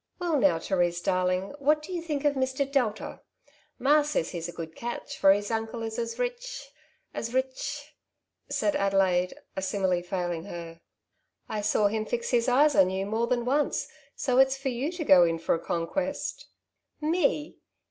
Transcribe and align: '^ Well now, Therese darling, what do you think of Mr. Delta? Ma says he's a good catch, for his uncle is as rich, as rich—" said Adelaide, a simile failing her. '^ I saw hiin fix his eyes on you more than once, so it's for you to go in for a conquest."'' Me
'^ 0.01 0.03
Well 0.17 0.39
now, 0.39 0.57
Therese 0.57 0.99
darling, 0.99 1.53
what 1.59 1.83
do 1.83 1.93
you 1.93 2.01
think 2.01 2.25
of 2.25 2.33
Mr. 2.33 2.65
Delta? 2.65 3.21
Ma 3.77 4.01
says 4.01 4.31
he's 4.31 4.49
a 4.49 4.51
good 4.51 4.75
catch, 4.75 5.15
for 5.19 5.31
his 5.31 5.51
uncle 5.51 5.83
is 5.83 5.99
as 5.99 6.17
rich, 6.17 6.71
as 7.13 7.35
rich—" 7.35 7.93
said 8.49 8.75
Adelaide, 8.75 9.35
a 9.55 9.61
simile 9.61 10.01
failing 10.01 10.45
her. 10.45 10.79
'^ 10.79 10.79
I 11.47 11.61
saw 11.61 11.87
hiin 11.87 12.09
fix 12.09 12.31
his 12.31 12.47
eyes 12.47 12.75
on 12.75 12.89
you 12.89 13.05
more 13.05 13.27
than 13.27 13.45
once, 13.45 13.87
so 14.15 14.39
it's 14.39 14.57
for 14.57 14.69
you 14.69 14.91
to 14.91 15.03
go 15.05 15.23
in 15.23 15.37
for 15.37 15.53
a 15.53 15.59
conquest."'' 15.59 16.47
Me 16.99 17.59